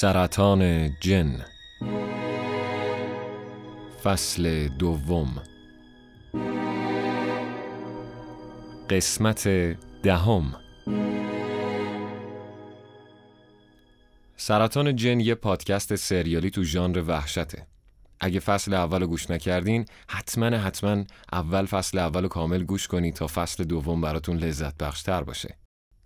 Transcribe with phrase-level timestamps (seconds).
[0.00, 1.44] سرطان جن.
[4.02, 5.42] فصل دوم.
[8.90, 9.48] قسمت
[10.02, 10.54] دهم.
[14.36, 17.66] سرطان جن یه پادکست سریالی تو ژانر وحشته.
[18.20, 23.64] اگه فصل اول گوش نکردین حتما حتما اول فصل اول کامل گوش کنید تا فصل
[23.64, 25.56] دوم براتون لذت بخشتر باشه.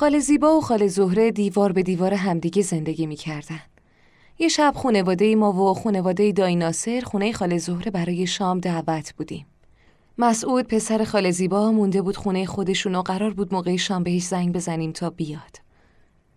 [0.00, 3.60] خاله زیبا و خاله زهره دیوار به دیوار همدیگه زندگی می‌کردن.
[4.38, 9.46] یه شب خونواده ما و خونواده دایناسر خونه خاله زهره برای شام دعوت بودیم.
[10.18, 14.54] مسعود پسر خاله زیبا مونده بود خونه خودشون و قرار بود موقع شام بهش زنگ
[14.54, 15.60] بزنیم تا بیاد.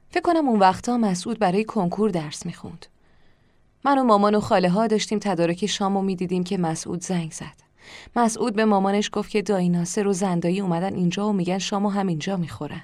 [0.10, 2.86] فکر کنم اون وقتا مسعود برای کنکور درس می‌خوند.
[3.86, 7.64] من و مامان و خاله ها داشتیم تدارک شام و می‌دیدیم که مسعود زنگ زد.
[8.16, 12.82] مسعود به مامانش گفت که دایناسر و زندایی اومدن اینجا و میگن شامو همینجا می‌خورن.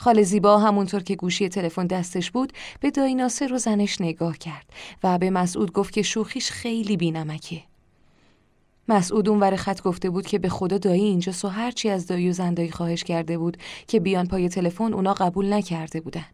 [0.00, 4.66] خاله زیبا همونطور که گوشی تلفن دستش بود به دایناسه رو زنش نگاه کرد
[5.04, 7.62] و به مسعود گفت که شوخیش خیلی بینمکه.
[8.88, 12.32] مسعود اونور خط گفته بود که به خدا دایی اینجا و هرچی از دایی و
[12.32, 16.26] زندایی خواهش کرده بود که بیان پای تلفن اونا قبول نکرده بودن.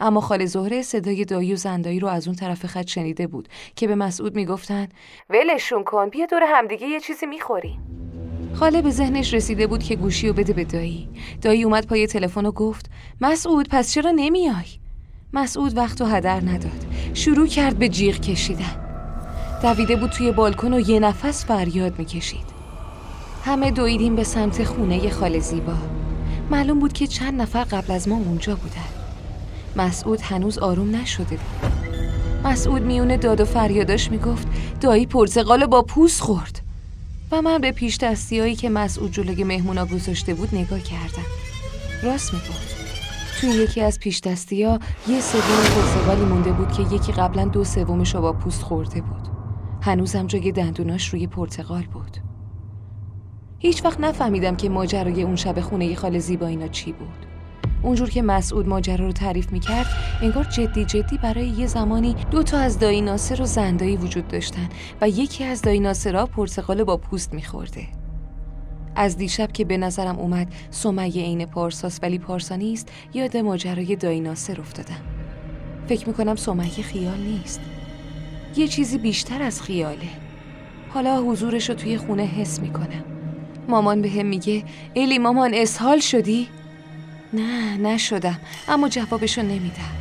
[0.00, 3.86] اما خاله زهره صدای دایی و زندایی رو از اون طرف خط شنیده بود که
[3.86, 4.88] به مسعود می‌گفتن
[5.30, 7.80] ولشون کن بیا دور همدیگه یه چیزی می‌خوریم.
[8.54, 11.08] خاله به ذهنش رسیده بود که گوشی رو بده به دایی.
[11.42, 14.66] دایی اومد پای تلفن و گفت مسعود پس چرا نمیای؟
[15.32, 16.86] مسعود وقت و هدر نداد.
[17.14, 18.76] شروع کرد به جیغ کشیدن.
[19.62, 22.54] دویده بود توی بالکن و یه نفس فریاد می‌کشید.
[23.44, 25.76] همه دویدیم به سمت خونه خاله زیبا.
[26.50, 29.04] معلوم بود که چند نفر قبل از ما اونجا بودن.
[29.76, 31.72] مسعود هنوز آروم نشده بود.
[32.44, 34.48] مسعود میونه داد و فریاداش می‌گفت
[34.80, 36.63] دایی پرتقال با پوست خورد.
[37.40, 41.26] من به پیش دستیایی که مسعود جلوی مهمونا گذاشته بود نگاه کردم.
[42.02, 42.74] راست می‌گفت.
[43.40, 44.78] توی یکی از پیش دستی ها
[45.08, 49.28] یه سوم پرتقالی مونده بود که یکی قبلا دو سومش با پوست خورده بود.
[49.82, 52.16] هنوزم جای دندوناش روی پرتقال بود.
[53.58, 57.26] هیچ وقت نفهمیدم که ماجرای اون شب خونه خاله زیبا اینا چی بود.
[57.84, 59.86] اونجور که مسعود ماجرا رو تعریف می‌کرد
[60.22, 64.68] انگار جدی جدی برای یه زمانی دو تا از دایی ناصر و زندایی وجود داشتن
[65.00, 67.86] و یکی از دایی ناصرها پرتقال با پوست میخورده.
[68.96, 74.20] از دیشب که به نظرم اومد سمیه عین پارساس ولی پارسا نیست یاد ماجرای دایی
[74.20, 75.00] ناصر افتادم.
[75.88, 77.60] فکر می‌کنم سمیه خیال نیست.
[78.56, 80.08] یه چیزی بیشتر از خیاله.
[80.88, 83.04] حالا حضورش رو توی خونه حس می‌کنم.
[83.68, 86.48] مامان به هم میگه ایلی مامان اسهال شدی؟
[87.34, 88.38] نه نشدم.
[88.68, 89.94] اما جوابشو نمیدم.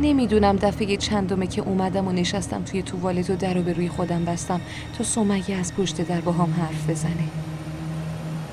[0.00, 4.24] نمی‌دونم دفعه چندمه که اومدم و نشستم توی توالت و در رو به روی خودم
[4.24, 4.60] بستم.
[4.98, 7.28] تا سمیه از پشت در با هم حرف بزنه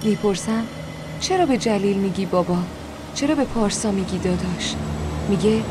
[0.04, 0.64] می‌پرسم
[1.20, 2.58] چرا به جلیل میگی بابا؟
[3.16, 4.76] چرا به پارسا میگی داداش؟
[5.30, 5.62] میگه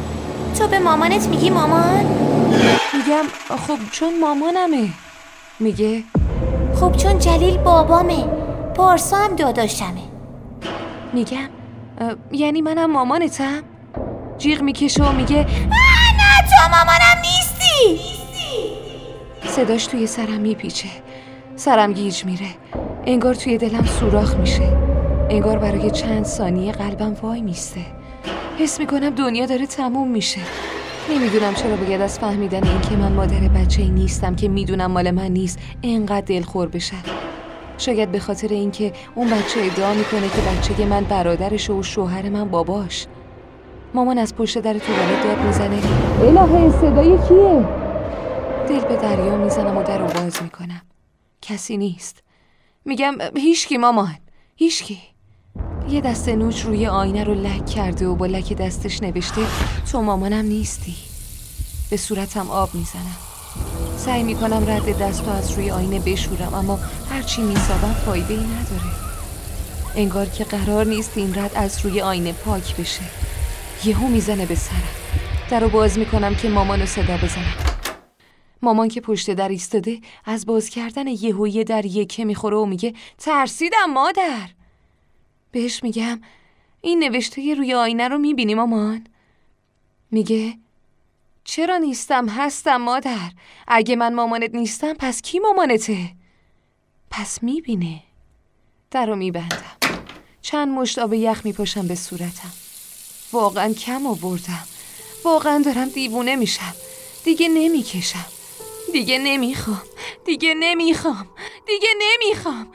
[0.58, 2.04] تو به مامانت میگی مامان؟
[2.94, 4.88] میگم خب چون مامانمه.
[5.60, 6.02] میگه
[6.80, 8.24] خب چون جلیل بابامه.
[8.76, 10.02] پارسا هم داداشمه.
[11.12, 11.48] میگم
[12.32, 13.62] یعنی منم مامانتم؟
[14.38, 18.00] جیغ می‌کشه و میگه نه تو مامانم نیستی.
[19.46, 20.88] صداش توی سرم میپیچه.
[21.56, 22.48] سرم گیج میره.
[23.06, 24.76] انگار توی دلم سوراخ میشه.
[25.30, 27.80] انگار برای چند ثانیه قلبم وای میسته.
[28.58, 30.40] حس می‌کنم دنیا داره تموم میشه.
[31.10, 35.10] نمی‌دونم چرا باید از فهمیدن این که من مادر بچه ای نیستم که می‌دونم مال
[35.10, 35.58] من نیست.
[35.82, 37.02] انقدر دلخور بشم.
[37.78, 42.48] شاید به خاطر اینکه اون بچه ادعا می‌کنه که بچه من برادرش و شوهر من
[42.50, 43.06] باباش.
[43.94, 45.82] مامان از پشت در توالت داد می‌زنه.
[46.20, 47.68] الهه صدای کیه؟
[48.68, 50.82] دل به دریا می‌زنم و در رو باز می‌کنم.
[51.42, 52.22] کسی نیست.
[52.84, 54.16] میگم هیچکی مامان.
[54.56, 54.98] هیچکی.
[55.88, 59.42] یه دست نوچ روی آینه رو لک کرده و با لک دستش نوشته
[59.92, 60.94] تو مامانم نیستی.
[61.90, 63.33] به صورتم آب می‌زنم.
[63.96, 66.78] سعی می‌کنم رد دست و از روی آینه بشورم اما
[67.10, 68.94] هرچی میسابم فایده ای نداره.
[69.96, 73.02] انگار که قرار نیست این رد از روی آینه پاک بشه.
[73.84, 74.94] یهو می‌زنه به سرم.
[75.50, 77.54] در رو باز می‌کنم که مامانو صدا بزنم.
[78.62, 83.90] مامان که پشت در ایستاده از باز کردن یهویی در یکه می‌خوره و میگه ترسیدم
[83.94, 84.48] مادر.
[85.50, 86.20] بهش میگم
[86.80, 89.06] این نوشته روی آینه رو می‌بینی مامان؟
[90.10, 90.54] میگه
[91.44, 93.30] چرا نیستم هستم مادر؟
[93.68, 96.10] اگه من مامانت نیستم پس کی مامانته؟
[97.10, 98.02] پس می‌بینه.
[98.90, 99.76] در رو میبندم.
[100.42, 102.52] چند مشت آب یخ میپاشم به صورتم.
[103.32, 104.64] واقعا کم آوردم.
[105.24, 106.74] واقعا دارم دیوونه میشم.
[107.24, 108.26] دیگه نمی‌کشم.
[108.92, 109.82] دیگه نمی‌خوام.
[110.24, 111.28] دیگه نمی‌خوام.
[111.66, 112.66] دیگه نمی‌خوام.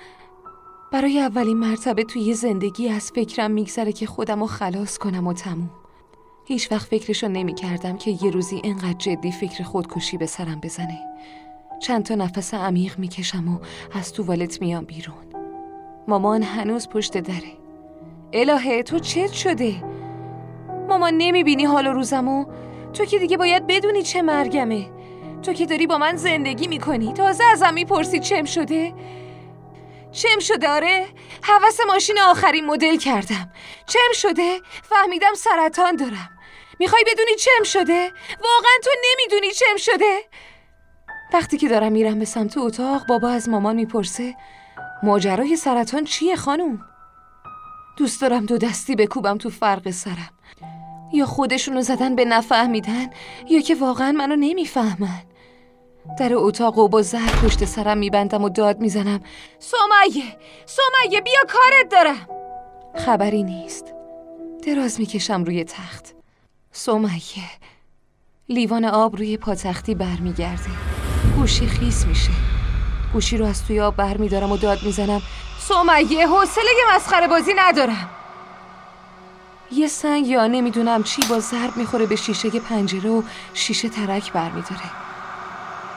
[0.92, 5.79] برای اولین مرتبه توی زندگی از فکرم میگذره که خودم رو خلاص کنم و تموم.
[6.50, 11.00] هیچ وقت فکرشو نمی کردم که یه روزی اینقدر جدی فکر خودکشی به سرم بزنه.
[11.80, 13.60] چند تا نفس عمیق می‌کشم و
[13.98, 15.16] از توالت میام بیرون.
[16.08, 17.52] مامان هنوز پشت دره.
[18.34, 19.84] الهه تو چت شده؟
[20.88, 22.46] مامان نمی‌بینی حال و روزمو
[22.94, 24.90] تو که دیگه باید بدونی چه مرگمه.
[25.44, 27.14] تو که داری با من زندگی می‌کنی.
[27.14, 28.94] تازه ازم می‌پرسی چم شده؟
[30.12, 31.06] چم شده؟ آره؟
[31.42, 33.52] حوس ماشین آخرین مدل کردم.
[33.86, 36.30] چم شده؟ فهمیدم سرطان دارم.
[36.80, 38.12] می‌خوای بدونی چم شده؟
[38.44, 40.20] واقعا تو نمی‌دونی چم شده؟
[41.34, 44.36] وقتی که دارم میرم به سمت اتاق بابا از مامان می‌پرسه
[45.04, 46.86] ماجرای سرطان چیه خانوم؟
[47.98, 50.32] دوست دارم دو دستی بکوبم تو فرق سرم.
[51.14, 53.10] یا خودشونو زدن به نفهمیدن
[53.50, 55.24] یا که واقعا منو نمی‌فهمن.
[56.20, 59.24] در اتاق و با زهر پشت سرم میبندم و داد می‌زنم.
[59.60, 62.28] سمیه سمیه بیا کارت دارم!
[62.96, 63.94] خبری نیست.
[64.66, 66.19] دراز می‌کشم روی تخت.
[66.80, 67.50] سمیه
[68.50, 70.70] لیوان آب روی پاتختی برمیگرده.
[71.36, 72.32] گوشی خیس میشه.
[73.14, 75.22] گوشی رو از توی آب برمیدارم و داد می‌زنم.
[75.60, 76.64] سمیه حوصله
[76.96, 78.10] مسخره بازی ندارم.
[79.72, 83.22] یه سنگ یا نمی‌دونم چی با ضرب می‌خوره به شیشه پنجره و
[83.54, 84.92] شیشه ترک برمیداره.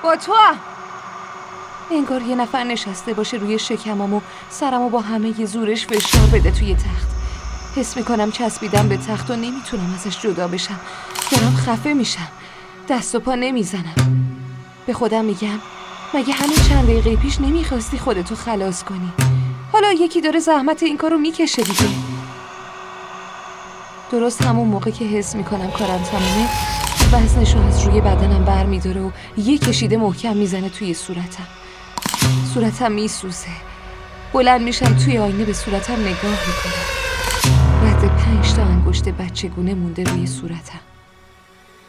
[0.02, 0.34] با تو
[1.90, 4.20] انگار یه نفر نشسته باشه روی شکمم و
[4.50, 7.21] سرمو با همه یه زورش فشار بده توی تخت.
[7.76, 10.80] حس می‌کنم چسبیدم به تخت و نمی‌تونم ازش جدا بشم.
[11.30, 12.28] دارم خفه میشم.
[12.88, 14.26] دست و پا نمی‌زنم.
[14.86, 15.58] به خودم میگم
[16.14, 19.12] مگه همین چند دقیقه پیش نمی‌خواستی خودتو خلاص کنی؟
[19.72, 21.88] حالا یکی داره زحمت این کارو می‌کشه دیگه.
[24.10, 26.48] درست همون موقع که حس می‌کنم کارم تمومه
[27.12, 31.46] وزنشو از روی بدنم بر میداره و یه کشیده محکم می‌زنه توی صورتم.
[32.54, 33.48] صورتم میسوزه.
[34.32, 37.01] بلند میشم توی آینه به صورتم نگاه می‌کنم.
[38.02, 40.80] رد پنج تا انگشت بچگونه مونده روی صورتم.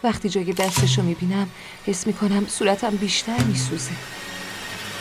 [0.04, 1.48] وقتی جای دستشو می‌بینم
[1.86, 3.92] حس می‌کنم صورتم بیشتر میسوزه.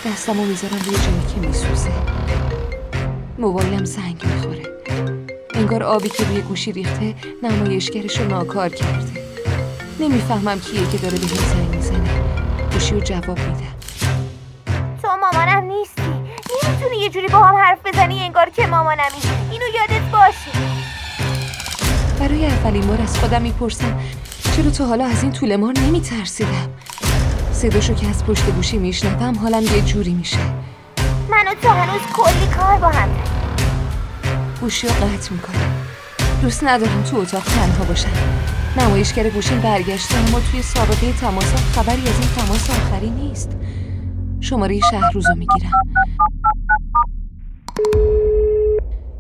[0.07, 1.91] دستمو می‌ذارم روی جایی که میسوزه.
[3.39, 4.63] موبایلم زنگ می‌خوره.
[5.55, 9.23] انگار آبی که روی گوشی ریخته نمایشگرش رو ناکار کرده.
[10.01, 12.11] نمی‌فهمم کیه که داره به زنگ می‌زنه.
[12.73, 13.69] گوشی رو جواب میده.
[15.03, 16.03] تو مامانم نیستی.
[16.65, 19.23] نمی‌تونی یه جوری با هم حرف بزنی انگار که مامانمی.
[19.51, 20.51] اینو یادت باشه.
[22.21, 23.99] برای اولین بار از خودم می‌پرسم.
[24.57, 26.69] چرا تو حالا از این طول مار نمیترسیدم؟
[27.53, 30.39] صداشو که از پشت گوشی میشنوم حالم یه جوری میشه.
[31.31, 33.09] من و تو هنوز کلی کار با هم
[34.61, 35.73] گوشی رو قطع می‌کنم.
[36.43, 38.09] دوست ندارم تو اتاق تنها باشم.
[38.79, 43.51] نمایشگر گوشیم برگشته اما توی سابقه تماس خبری از این تماس آخری نیست.
[44.41, 45.73] شماره شهر روزو می‌گیرم.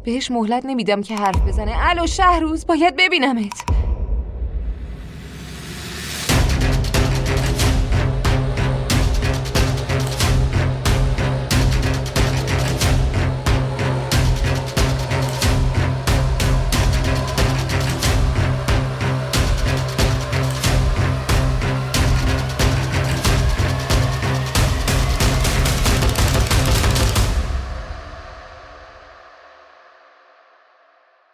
[0.04, 1.72] بهش مهلت نمیدم که حرف بزنه.
[1.76, 3.81] الو شهروز باید ببینمت.